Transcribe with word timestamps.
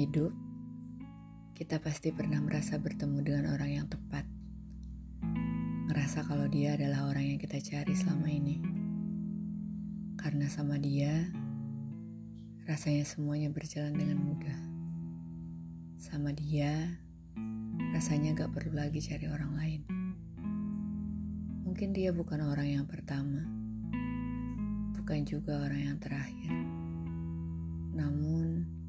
hidup, 0.00 0.32
kita 1.52 1.76
pasti 1.76 2.08
pernah 2.08 2.40
merasa 2.40 2.80
bertemu 2.80 3.20
dengan 3.20 3.44
orang 3.52 3.68
yang 3.68 3.84
tepat. 3.84 4.24
Ngerasa 5.92 6.24
kalau 6.24 6.48
dia 6.48 6.72
adalah 6.72 7.04
orang 7.12 7.36
yang 7.36 7.38
kita 7.42 7.60
cari 7.60 7.92
selama 7.92 8.32
ini. 8.32 8.64
Karena 10.16 10.48
sama 10.48 10.80
dia, 10.80 11.28
rasanya 12.64 13.04
semuanya 13.04 13.52
berjalan 13.52 13.92
dengan 13.92 14.24
mudah. 14.24 14.60
Sama 16.00 16.32
dia, 16.32 16.96
rasanya 17.92 18.32
gak 18.40 18.56
perlu 18.56 18.80
lagi 18.80 19.04
cari 19.04 19.28
orang 19.28 19.52
lain. 19.52 19.82
Mungkin 21.68 21.92
dia 21.92 22.16
bukan 22.16 22.40
orang 22.40 22.72
yang 22.72 22.86
pertama, 22.88 23.44
bukan 24.96 25.28
juga 25.28 25.60
orang 25.60 25.92
yang 25.92 25.98
terakhir. 26.00 26.56
Namun, 27.92 28.79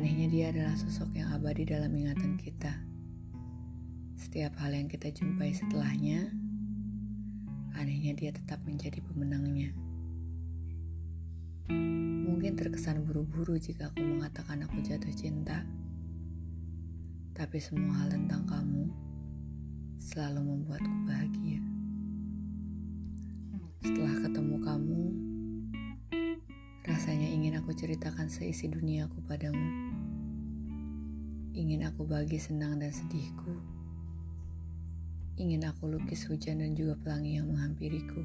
Anehnya 0.00 0.32
dia 0.32 0.46
adalah 0.48 0.72
sosok 0.80 1.12
yang 1.12 1.28
abadi 1.28 1.68
dalam 1.68 1.92
ingatan 1.92 2.40
kita. 2.40 2.72
Setiap 4.16 4.56
hal 4.56 4.72
yang 4.72 4.88
kita 4.88 5.12
jumpai 5.12 5.52
setelahnya, 5.52 6.24
anehnya 7.76 8.16
dia 8.16 8.32
tetap 8.32 8.64
menjadi 8.64 8.96
pemenangnya. 9.04 9.76
Mungkin 12.32 12.56
terkesan 12.56 13.04
buru-buru 13.04 13.60
jika 13.60 13.92
aku 13.92 14.00
mengatakan 14.00 14.64
aku 14.64 14.80
jatuh 14.80 15.12
cinta. 15.12 15.68
Tapi 17.36 17.60
semua 17.60 18.00
hal 18.00 18.08
tentang 18.08 18.48
kamu 18.48 18.88
selalu 20.00 20.40
membuatku 20.40 20.96
bahagia. 21.04 21.60
Setelah 23.84 24.16
ketemu 24.16 24.56
kamu, 24.64 25.00
Rasanya 26.90 27.28
ingin 27.28 27.54
aku 27.60 27.70
ceritakan 27.70 28.26
seisi 28.26 28.66
duniaku 28.66 29.22
padamu. 29.22 29.89
Ingin 31.50 31.82
aku 31.82 32.06
bagi 32.06 32.38
senang 32.38 32.78
dan 32.78 32.94
sedihku. 32.94 33.58
Ingin 35.34 35.66
aku 35.66 35.90
lukis 35.90 36.30
hujan 36.30 36.62
dan 36.62 36.78
juga 36.78 36.94
pelangi 37.02 37.42
yang 37.42 37.50
menghampiriku. 37.50 38.22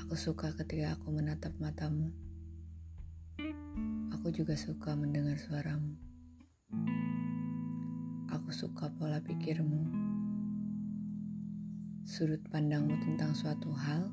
Aku 0.00 0.16
suka 0.16 0.56
ketika 0.56 0.96
aku 0.96 1.12
menatap 1.12 1.52
matamu. 1.60 2.16
Aku 4.16 4.32
juga 4.32 4.56
suka 4.56 4.96
mendengar 4.96 5.36
suaramu. 5.36 6.00
Aku 8.32 8.48
suka 8.56 8.88
pola 8.96 9.20
pikirmu. 9.20 9.84
Sudut 12.08 12.40
pandangmu 12.48 12.96
tentang 13.04 13.36
suatu 13.36 13.68
hal 13.76 14.08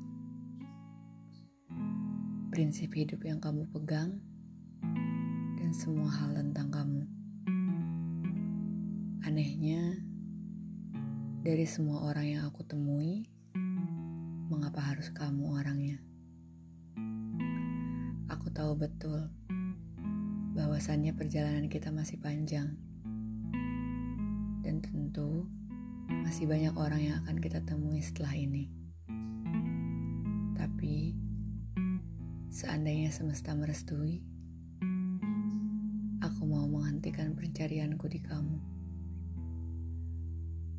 prinsip 2.52 2.92
hidup 2.92 3.24
yang 3.24 3.40
kamu 3.42 3.66
pegang, 3.72 4.20
semua 5.74 6.06
hal 6.06 6.38
tentang 6.38 6.70
kamu. 6.70 7.02
Anehnya, 9.26 9.98
dari 11.42 11.66
semua 11.66 12.06
orang 12.06 12.30
yang 12.30 12.42
aku 12.46 12.62
temui, 12.62 13.26
mengapa 14.46 14.78
harus 14.78 15.10
kamu 15.10 15.50
orangnya? 15.50 15.98
Aku 18.30 18.54
tahu 18.54 18.78
betul 18.78 19.34
bahwasannya 20.54 21.10
perjalanan 21.18 21.66
kita 21.66 21.90
masih 21.90 22.22
panjang, 22.22 22.78
dan 24.62 24.78
tentu 24.78 25.50
masih 26.06 26.46
banyak 26.46 26.70
orang 26.78 27.02
yang 27.02 27.18
akan 27.26 27.42
kita 27.42 27.58
temui 27.66 27.98
setelah 27.98 28.38
ini. 28.38 28.70
Tapi 30.54 31.18
Seandainya 32.54 33.10
semesta 33.10 33.50
merestui, 33.50 34.22
menghentikan 37.14 37.38
pencarianku 37.38 38.10
di 38.10 38.18
kamu. 38.26 38.58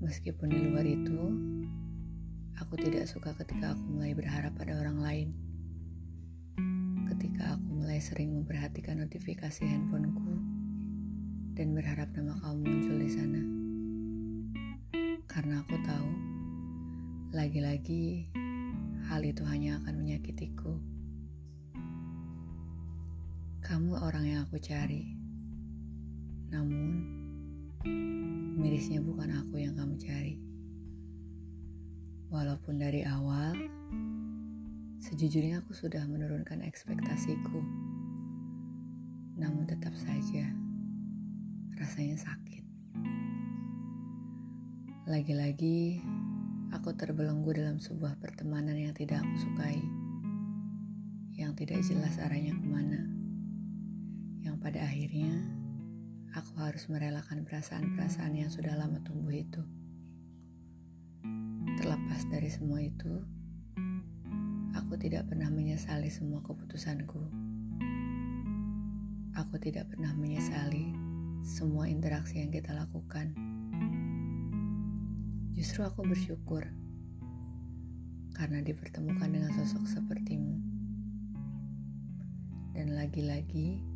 Meskipun 0.04 0.52
di 0.52 0.60
luar 0.68 0.84
itu, 0.84 1.20
aku 2.60 2.76
tidak 2.76 3.08
suka 3.08 3.32
ketika 3.40 3.72
aku 3.72 3.88
mulai 3.88 4.12
berharap 4.12 4.52
pada 4.60 4.76
orang 4.76 5.00
lain. 5.00 5.30
Ketika 7.08 7.56
aku 7.56 7.80
mulai 7.80 8.04
sering 8.04 8.36
memperhatikan 8.36 9.00
notifikasi 9.00 9.64
handphoneku 9.64 10.36
dan 11.56 11.72
berharap 11.72 12.12
nama 12.12 12.36
kamu 12.44 12.60
muncul 12.68 12.98
di 13.00 13.08
sana. 13.16 13.42
Karena 15.32 15.64
aku 15.64 15.76
tahu, 15.88 16.12
lagi-lagi 17.32 18.28
hal 19.08 19.24
itu 19.24 19.48
hanya 19.48 19.80
akan 19.80 20.04
menyakitiku. 20.04 20.84
Kamu 23.64 24.04
orang 24.04 24.28
yang 24.28 24.44
aku 24.44 24.60
cari. 24.60 25.25
Namun, 26.54 26.92
mirisnya 28.62 29.02
bukan 29.02 29.30
aku 29.34 29.62
yang 29.62 29.74
kamu 29.74 29.98
cari. 29.98 30.36
Walaupun 32.30 32.82
dari 32.82 33.06
awal, 33.06 33.56
sejujurnya 35.02 35.62
aku 35.62 35.74
sudah 35.74 36.04
menurunkan 36.10 36.66
ekspektasiku. 36.66 37.62
Namun 39.38 39.70
tetap 39.70 39.94
saja, 39.96 40.50
rasanya 41.78 42.18
sakit. 42.18 42.64
Lagi-lagi, 45.06 46.02
aku 46.74 46.98
terbelenggu 46.98 47.54
dalam 47.54 47.78
sebuah 47.78 48.18
pertemanan 48.18 48.74
yang 48.76 48.94
tidak 48.98 49.22
aku 49.22 49.36
sukai. 49.46 49.80
Yang 51.36 51.52
tidak 51.66 51.80
jelas 51.86 52.16
arahnya 52.18 52.56
ke 52.58 52.66
mana 52.66 53.16
yang 54.46 54.62
pada 54.62 54.78
akhirnya 54.86 55.42
aku 56.36 56.60
harus 56.60 56.92
merelakan 56.92 57.48
perasaan-perasaan 57.48 58.36
yang 58.36 58.52
sudah 58.52 58.76
lama 58.76 59.00
tumbuh 59.08 59.32
itu. 59.32 59.64
Terlepas 61.80 62.28
dari 62.28 62.52
semua 62.52 62.84
itu, 62.84 63.24
aku 64.76 65.00
tidak 65.00 65.32
pernah 65.32 65.48
menyesali 65.48 66.12
semua 66.12 66.44
keputusanku. 66.44 67.24
Aku 69.32 69.56
tidak 69.64 69.88
pernah 69.88 70.12
menyesali 70.12 70.92
semua 71.40 71.88
interaksi 71.88 72.44
yang 72.44 72.52
kita 72.52 72.76
lakukan. 72.76 73.32
Justru 75.56 75.88
aku 75.88 76.04
bersyukur 76.04 76.68
karena 78.36 78.60
dipertemukan 78.60 79.32
dengan 79.32 79.56
sosok 79.56 79.88
sepertimu. 79.88 80.60
Dan 82.76 82.92
lagi-lagi, 82.92 83.95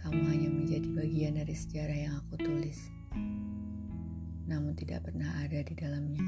kamu 0.00 0.20
hanya 0.32 0.48
menjadi 0.48 0.88
bagian 0.96 1.34
dari 1.36 1.52
sejarah 1.52 1.98
yang 2.08 2.14
aku 2.24 2.40
tulis, 2.40 2.88
namun 4.48 4.72
tidak 4.72 5.04
pernah 5.04 5.28
ada 5.44 5.60
di 5.60 5.74
dalamnya. 5.76 6.24